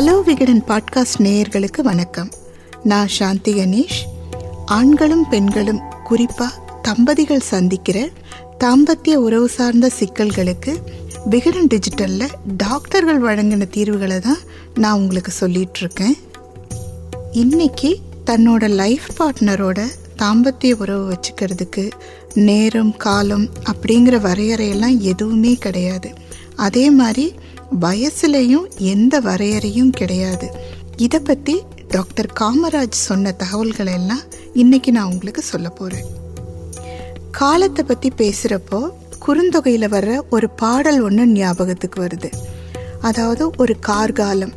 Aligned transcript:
Hello 0.00 0.24
Vikatan 0.24 0.64
podcast 0.68 1.18
நேயர்களுக்கு 1.18 1.80
வணக்கம். 1.82 2.30
நான் 2.84 3.08
சாந்தி 3.08 3.52
கணேஷ். 3.52 4.00
ஆண்களும் 4.66 5.28
பெண்களும் 5.28 5.80
குறிப்பாக 6.04 6.80
தம்பதிகள் 6.82 7.40
சந்திக்கிற 7.40 8.08
தாம்பத்திய 8.60 9.14
உறவு 9.14 9.48
சார்ந்த 9.48 9.90
சிக்கல்களுக்கு 9.98 10.76
விகடன் 11.24 11.66
டிஜிட்டலில் 11.66 12.28
டாக்டர்கள் 12.56 13.20
வழங்கின 13.20 13.68
தீர்வுகளை 13.68 14.18
தான் 14.18 14.38
நான் 14.74 14.98
உங்களுக்கு 14.98 15.32
சொல்லிகிட்ருக்கேன் 15.40 16.18
இன்றைக்கி 17.32 17.32
இன்னைக்கு 17.32 17.98
தன்னோட 18.26 18.68
லைஃப் 18.68 19.22
பார்ட்னரோட 19.22 19.86
தாம்பத்திய 20.18 20.72
உறவு 20.72 21.12
வச்சுக்கிறதுக்கு 21.12 21.90
நேரம் 22.34 22.96
காலம் 22.96 23.48
அப்படிங்கிற 23.72 24.20
வரையறையெல்லாம் 24.20 24.98
எதுவுமே 24.98 25.54
கிடையாது. 25.54 26.12
அதே 26.56 26.90
மாதிரி 26.90 27.34
வயசுலேயும் 27.80 28.66
எந்த 28.78 29.20
வரையறையும் 29.20 29.90
கிடையாது. 29.90 30.50
இதை 30.96 31.20
பற்றி 31.20 31.62
டாக்டர் 31.88 32.32
காமராஜ் 32.40 33.04
சொன்ன 33.06 33.32
தகவல்களை 33.32 33.92
எல்லாம் 33.92 34.20
இன்னைக்கு 34.54 34.92
நான் 34.92 35.10
உங்களுக்கு 35.10 35.42
சொல்ல 35.42 35.68
போகிறேன் 35.68 36.08
காலத்தை 37.30 37.84
பற்றி 37.84 38.12
பேசுகிறப்போ 38.16 38.90
குறுந்தொகையில் 39.26 39.92
வர்ற 39.92 40.22
ஒரு 40.30 40.50
பாடல் 40.50 41.00
ஒன்று 41.00 41.26
ஞாபகத்துக்கு 41.26 42.02
வருது. 42.02 42.30
அதாவது 43.00 43.50
ஒரு 43.56 43.76
கார்காலம். 43.80 44.52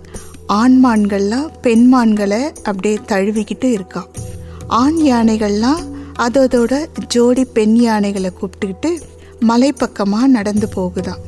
ஆண்மான்கள்லாம் 0.47 1.49
பெண்மான்களை 1.63 2.41
அப்படியே 2.63 2.99
தழுவிக்கிட்டு 3.07 3.63
இருக்கா. 3.63 4.07
ஆண் 4.67 4.97
யானைகள்லாம் 4.97 5.81
அதோட 6.19 6.85
ஜோடி 7.07 7.45
பெண் 7.45 7.75
யானைகளை 7.75 8.31
கூப்பிட்டுக்கிட்டு 8.39 9.01
மலைப்பக்கமாக 9.41 10.25
நடந்து 10.25 10.69
போகுதான் 10.69 11.21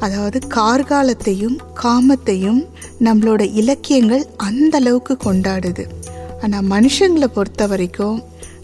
அதாவது 0.00 0.38
கார்காலத்தையும் 0.54 1.56
காமத்தையும் 1.82 2.60
நம்மளோட 3.00 3.42
இலக்கியங்கள் 3.52 4.24
அந்த 4.36 4.76
அளவுக்கு 4.76 5.16
கொண்டாடுது. 5.24 5.84
ஆனால் 6.42 6.68
மனுஷங்களை 6.74 7.28
பொறுத்த 7.36 7.66
வரைக்கும் 7.66 8.18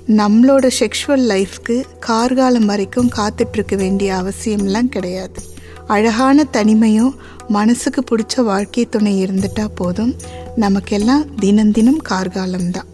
நம்மளோட 0.08 0.66
செக்ஷுவல் 0.80 1.24
லைஃப்க்கு 1.32 1.76
கார்காலம் 1.98 2.64
வரைக்கும் 2.64 3.10
காத்துட்ருக்க 3.16 3.76
வேண்டிய 3.76 4.10
அவசியம்லாம் 4.14 4.88
கிடையாது. 4.88 5.41
அழகான 5.86 6.46
தனிமையும் 6.52 7.14
மனசுக்கு 7.48 8.02
பிடிச்ச 8.10 8.42
வாழ்க்கை 8.42 8.84
துணை 8.88 9.14
இருந்துட்டா 9.24 9.64
போதும். 9.74 10.12
நமக்கெல்லாம் 10.56 11.24
தினம் 11.34 11.72
தினம் 11.72 12.00
கார்காலம்தான் 12.08 12.91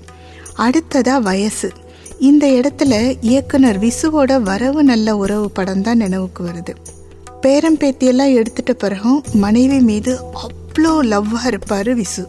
அடுத்ததாக 0.55 1.21
வயசு. 1.21 1.71
இந்த 2.29 2.47
இடத்துல 2.47 2.95
இயக்குனர் 3.21 3.79
விசுவோட 3.79 4.41
வரவு 4.43 4.83
நல்ல 4.85 5.17
உறவு 5.17 5.51
படம் 5.51 5.83
தான் 5.83 6.03
நினைவுக்கு 6.05 6.45
வருது. 6.45 6.75
பேரம் 7.41 7.79
பேத்தியெல்லாம் 7.79 8.35
எடுத்துட்ட 8.35 8.73
பிறகும் 8.73 9.23
மனைவி 9.33 9.79
மீது 9.81 10.19
அவ்வளோ 10.43 10.93
லவ்வாக 11.03 11.47
இருப்பார் 11.47 11.91
விசு. 11.99 12.27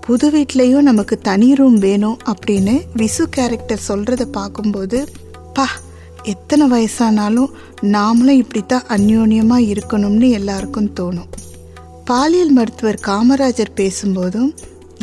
புது 0.00 0.30
வீட்லேயும் 0.30 0.80
நமக்கு 0.80 1.18
தனி 1.18 1.54
ரூம் 1.54 1.78
வேணும் 1.78 2.18
அப்படின்னு 2.32 2.74
விசு 2.96 3.22
கேரக்டர் 3.30 3.86
சொல்கிறத 3.88 4.24
பார்க்கும்போது 4.24 5.08
பா 5.52 5.66
எத்தனை 6.22 6.70
வயசானாலும் 6.70 7.50
நாமளும் 7.82 8.40
இப்படித்தான் 8.42 8.86
அந்யோன்யமாக 8.88 9.68
இருக்கணும்னு 9.72 10.30
எல்லாருக்கும் 10.30 10.92
தோணும். 11.00 11.30
பாலியல் 12.04 12.50
மருத்துவர் 12.50 13.00
காமராஜர் 13.06 13.76
பேசும்போதும் 13.76 14.50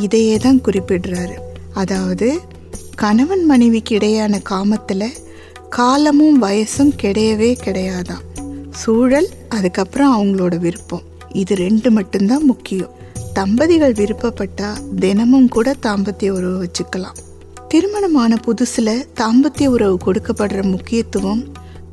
இதையே 0.02 0.38
தான் 0.38 0.62
குறிப்பிடுறாரு. 0.62 1.38
அதாவது 1.74 2.40
கணவன் 2.96 3.46
மனைவிக்கு 3.46 3.98
இடையான 3.98 4.42
காமத்தில் 4.50 5.10
காலமும் 5.70 6.42
வயசும் 6.42 6.96
கிடையவே 7.04 7.52
கிடையாதான் 7.66 8.26
சூழல் 8.82 9.30
அதுக்கப்புறம் 9.50 10.14
அவங்களோட 10.18 10.56
விருப்பம். 10.58 11.06
இது 11.32 11.56
ரெண்டு 11.56 11.92
மட்டும்தான் 11.92 12.46
முக்கியம். 12.46 12.92
தம்பதிகள் 13.34 13.94
விருப்பப்பட்டா 13.94 14.70
தினமும் 15.00 15.48
கூட 15.48 15.76
தாம்பத்திய 15.82 16.30
உறவு 16.30 16.58
வச்சுக்கலாம். 16.64 17.18
திருமணமான 17.68 18.38
புதுசுல 18.48 18.90
தாம்பத்திய 19.16 19.66
உறவு 19.66 19.98
கொடுக்கப்படுற 20.06 20.62
முக்கியத்துவம் 20.64 21.42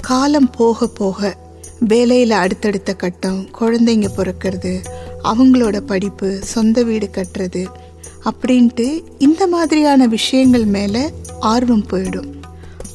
காலம் 0.00 0.50
போக 0.50 0.86
போக 0.86 1.36
வேலையில் 1.80 2.30
அடுத்தடுத்த 2.30 2.94
கட்டம் 2.94 3.40
குழந்தைங்க 3.60 4.08
பிறக்கிறது 4.16 4.72
அவங்களோட 5.24 5.76
படிப்பு 5.80 6.28
சொந்த 6.42 6.82
வீடு 6.82 7.08
கட்டுறது 7.12 7.62
அப்படின்ட்டு 8.30 8.86
இந்த 9.18 9.46
மாதிரியான 9.46 10.06
விஷயங்கள் 10.06 10.64
மேலே 10.64 11.02
ஆர்வம் 11.40 11.86
போயிடும். 11.90 12.30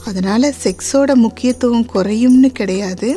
அதனால் 0.06 0.54
செக்ஸோட 0.64 1.14
முக்கியத்துவம் 1.16 1.90
குறையும்னு 1.94 2.50
கிடையாது. 2.60 3.10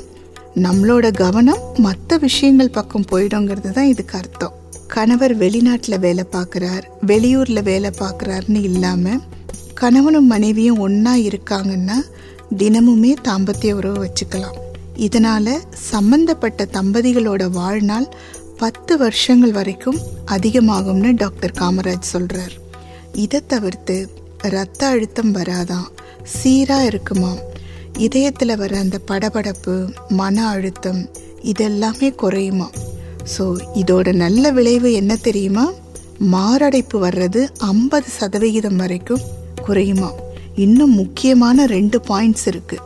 நம்மளோட 0.56 1.10
கவனம் 1.10 1.62
மற்ற 1.76 2.16
விஷயங்கள் 2.16 2.70
பக்கம் 2.70 3.06
போயிடுங்கிறது 3.10 3.70
தான் 3.70 3.86
இதுக்கு 3.86 4.18
அர்த்தம். 4.18 4.52
கணவர் 4.86 5.34
வெளிநாட்டில் 5.36 5.98
வேலை 5.98 6.24
பார்க்குறார் 6.32 6.84
வெளியூரில் 7.06 7.62
வேலை 7.62 7.90
பார்க்குறாருன்னு 7.98 8.62
இல்லாமல் 8.62 9.20
கணவனும் 9.74 10.26
மனைவியும் 10.26 10.78
ஒன்றா 10.78 11.16
இருக்காங்கன்னா 11.16 11.96
தினமுமே 12.56 13.14
தாம்பத்திய 13.28 13.72
உறவு 13.72 14.04
வச்சுக்கலாம். 14.04 14.58
இதனால் 14.96 15.62
சம்பந்தப்பட்ட 15.72 16.66
தம்பதிகளோட 16.72 17.50
வாழ்நாள் 17.50 18.08
பத்து 18.58 18.98
வருஷங்கள் 18.98 19.52
வரைக்கும் 19.52 19.98
அதிகமாகும்னு 20.26 21.12
டாக்டர் 21.14 21.56
காமராஜ் 21.60 22.12
சொல்கிறார் 22.14 22.60
இதை 23.12 23.40
தவிர்த்து 23.46 24.08
ரத்த 24.38 24.86
அழுத்தம் 24.86 25.34
வராதான் 25.34 25.88
சீராக 26.22 26.84
இருக்குமா 26.84 27.36
இதயத்தில் 27.98 28.56
வர 28.56 28.78
அந்த 28.78 28.98
படபடப்பு 29.08 29.94
மன 30.08 30.48
அழுத்தம் 30.48 31.10
இதெல்லாமே 31.42 32.14
குறையுமா? 32.14 32.70
ஸோ 33.38 33.56
இதோட 33.74 34.12
நல்ல 34.12 34.50
விளைவு 34.50 34.92
என்ன 34.92 35.16
தெரியுமா? 35.16 35.72
மாரடைப்பு 36.18 37.08
வர்றது 37.08 37.48
ஐம்பது 37.58 38.06
சதவிகிதம் 38.20 38.76
வரைக்கும் 38.76 39.20
குறையுமா? 39.64 40.10
இன்னும் 40.54 40.94
முக்கியமான 40.94 41.66
ரெண்டு 41.66 42.00
பாயிண்ட்ஸ் 42.08 42.46
இருக்குது 42.46 42.82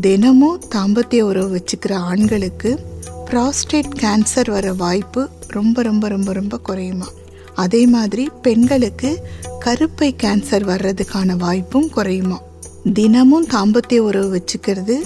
தினமும் 0.00 0.62
தாம்பத்திய 0.74 1.20
உறவு 1.20 1.58
வச்சுக்கிற 1.58 1.92
ஆண்களுக்கு 1.92 2.84
ப்ராஸ்டேட் 3.30 3.94
கேன்சர் 4.00 4.50
வர 4.50 4.72
வாய்ப்பு 4.72 5.28
ரொம்ப 5.46 5.82
ரொம்ப 5.82 6.08
ரொம்ப 6.08 6.32
ரொம்ப 6.32 6.58
குறையுமா? 6.58 7.06
அதே 7.54 7.86
மாதிரி 7.86 8.30
பெண்களுக்கு 8.42 9.24
கருப்பை 9.64 10.14
கேன்சர் 10.22 10.64
வர்றதுக்கான 10.64 11.36
வாய்ப்பும் 11.36 11.88
குறையுமா? 11.88 12.38
தினமும் 12.92 13.46
தாம்பத்திய 13.46 13.98
உறவு 13.98 14.28
வச்சுக்கிறது 14.34 14.96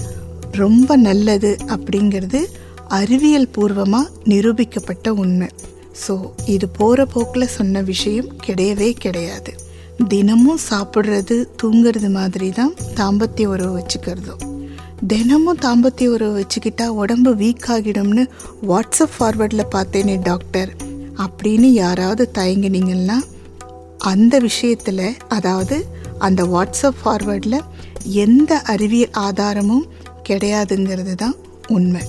ரொம்ப 0.51 0.95
நல்லது 0.97 1.57
அப்படிங்கிறது 1.67 2.39
அறிவியல் 2.87 3.49
பூர்வமாக 3.51 4.11
நிரூபிக்கப்பட்ட 4.25 5.09
உண்மை 5.09 5.47
ஸோ 6.07 6.13
இது 6.45 6.67
போகிற 6.69 7.05
போக்கில் 7.05 7.47
சொன்ன 7.47 7.81
விஷயம் 7.81 8.29
கிடையவே 8.45 8.89
கிடையாது. 8.93 9.51
தினமும் 10.07 10.59
சாப்பிட்றது 10.69 11.35
தூங்குறது 11.61 12.09
மாதிரி 12.09 12.49
தான் 12.49 12.73
தாம்பத்திய 12.95 13.45
உறவு 13.45 13.73
வச்சுக்கிறதும். 13.77 14.41
தினமும் 15.07 15.61
தாம்பத்திய 15.61 16.07
உறவு 16.07 16.35
வச்சுக்கிட்டா 16.39 16.87
உடம்பு 17.01 17.35
வீக் 17.35 17.67
ஆகிடும்னு 17.67 18.23
வாட்ஸ்அப் 18.67 19.15
ஃபார்வர்டில் 19.17 19.71
பார்த்தேனே 19.75 20.21
டாக்டர். 20.21 20.71
அப்படின்னு 21.25 21.69
யாராவது 21.83 22.31
தயங்கினீங்கன்னா 22.33 23.19
அந்த 23.97 24.39
விஷயத்தில் 24.39 25.05
அதாவது 25.27 25.75
அந்த 26.27 26.41
வாட்ஸ்அப் 26.53 26.99
ஃபார்வேர்டில் 27.01 27.59
எந்த 28.25 28.51
அறிவியல் 28.73 29.15
ஆதாரமும் 29.27 29.85
கிடையாதுங்கிறது 30.27 31.13
தான் 31.23 31.37
உண்மை. 31.75 32.03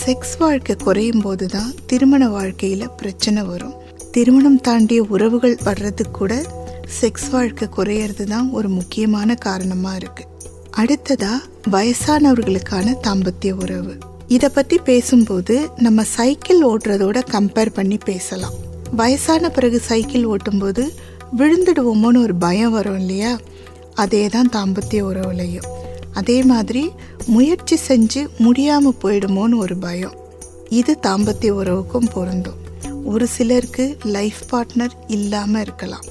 செக்ஸ் 0.00 0.34
வாழ்க்கை 0.40 0.74
குறையும் 0.84 1.22
போது 1.24 1.46
தான் 1.56 1.70
திருமண 1.90 2.22
வாழ்க்கையில் 2.36 2.92
பிரச்சனை 3.00 3.42
வரும். 3.52 3.76
திருமணம் 4.14 4.60
தாண்டிய 4.66 5.02
உறவுகள் 5.14 5.56
வர்றதுக்கு 5.68 6.16
கூட 6.18 6.34
செக்ஸ் 6.98 7.28
வாழ்க்கை 7.32 7.66
குறையிறது 7.76 8.24
தான் 8.32 8.48
ஒரு 8.58 8.68
முக்கியமான 8.78 9.34
காரணமாக 9.46 10.00
இருக்குது 10.00 10.30
அடுத்ததாக 10.80 11.70
வயசானவர்களுக்கான 11.74 12.94
தாம்பத்திய 13.06 13.52
உறவு. 13.64 13.94
இதை 14.36 14.48
பற்றி 14.56 14.76
பேசும்போது 14.90 15.54
நம்ம 15.86 16.04
சைக்கிள் 16.16 16.60
ஓட்டுறதோட 16.70 17.18
கம்பேர் 17.34 17.76
பண்ணி 17.78 17.98
பேசலாம். 18.10 18.56
வயசான 19.00 19.50
பிறகு 19.56 19.78
சைக்கிள் 19.88 20.24
ஓட்டும்போது 20.32 20.84
விழுந்துடுவோமோன்னு 21.38 22.22
ஒரு 22.22 22.34
பயம் 22.34 22.70
வரும் 22.70 22.98
இல்லையா? 22.98 23.38
அதே 23.94 24.28
தான் 24.28 24.50
தாம்பத்திய 24.52 25.00
உறவுலையும். 25.02 25.68
அதே 26.12 26.42
மாதிரி 26.42 26.90
முயற்சி 27.26 27.78
செஞ்சு 27.88 28.28
முடியாமல் 28.38 28.98
போயிடுமோன்னு 29.02 29.56
ஒரு 29.56 29.76
பயம். 29.76 30.14
இது 30.68 30.98
தாம்பத்திய 31.02 31.50
உறவுக்கும் 31.50 32.12
பொருந்தும். 32.12 32.60
ஒரு 33.04 33.26
சிலருக்கு 33.26 33.96
லைஃப் 34.02 34.42
பார்ட்னர் 34.50 34.94
இல்லாமல் 35.06 35.60
இருக்கலாம். 35.60 36.06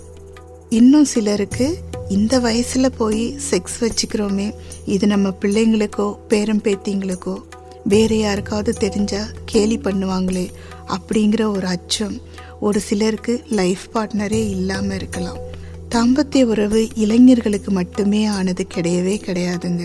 இன்னும் 0.70 1.06
சிலருக்கு 1.06 1.78
இந்த 2.10 2.40
வயசில் 2.40 2.98
போய் 2.98 3.36
செக்ஸ் 3.50 3.78
வச்சுக்கிறோமே 3.80 4.54
இது 4.86 5.08
நம்ம 5.08 5.30
பிள்ளைங்களுக்கோ 5.42 6.16
பேரம் 6.28 6.62
பேத்திங்களுக்கோ 6.62 7.36
வேறு 7.84 8.18
யாருக்காவது 8.20 8.74
தெரிஞ்சால் 8.80 9.30
கேலி 9.46 9.78
பண்ணுவாங்களே 9.78 10.48
அப்படிங்கிற 10.88 11.42
ஒரு 11.56 11.68
அச்சம் 11.68 12.16
ஒரு 12.68 12.80
சிலருக்கு 12.80 13.34
லைஃப் 13.60 13.86
பார்ட்னரே 13.94 14.42
இல்லாமல் 14.56 14.96
இருக்கலாம். 14.96 15.40
தாம்பத்திய 15.90 16.44
உறவு 16.44 16.81
இளைஞர்களுக்கு 16.96 17.72
மட்டுமே 17.72 18.25
ஆனது 18.38 18.63
கிடையவே 18.74 19.16
கிடையாதுங்க. 19.28 19.84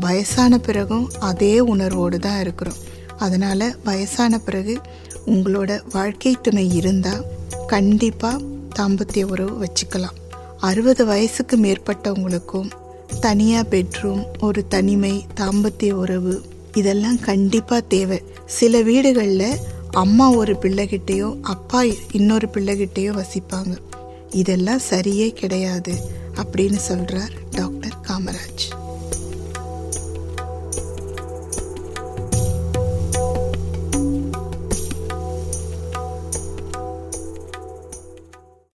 வயசான 0.00 0.58
பிறகும் 0.58 1.06
அதே 1.30 1.54
உணர்வோடு 1.72 2.18
தான் 2.18 2.40
இருக்கிறோம். 2.40 2.80
அதனால் 3.18 3.66
வயசான 3.84 4.38
பிறகு 4.38 4.74
உங்களோட 5.26 5.80
வாழ்க்கை 5.92 6.36
துணை 6.42 6.66
இருந்தால் 6.74 7.24
கண்டிப்பாக 7.66 8.44
தாம்பத்திய 8.78 9.24
உறவு 9.24 9.54
வச்சுக்கலாம். 9.64 10.18
அறுபது 10.60 11.02
வயசுக்கு 11.06 11.56
மேற்பட்டவங்களுக்கும் 11.56 12.70
தனியாக 13.20 13.68
பெட்ரூம் 13.70 14.24
ஒரு 14.40 14.60
தனிமை 14.68 15.14
தாம்பத்திய 15.40 15.90
உறவு 16.04 16.34
இதெல்லாம் 16.74 17.20
கண்டிப்பாக 17.20 17.82
தேவை. 17.88 18.20
சில 18.46 18.80
வீடுகளில் 18.82 19.58
அம்மா 19.90 20.30
ஒரு 20.30 20.52
பிள்ளைகிட்டேயோ 20.52 21.40
அப்பா 21.40 21.82
இன்னொரு 22.10 22.48
பிள்ளைகிட்டேயோ 22.54 23.24
வசிப்பாங்க. 23.24 23.76
இதெல்லாம் 24.30 24.80
சரியே 24.90 25.32
கிடையாது 25.32 25.94
அப்படின்னு 26.34 26.76
சொல்கிறார் 26.76 27.32
டாக்டர் 27.50 27.94
காமராஜ். 28.02 28.67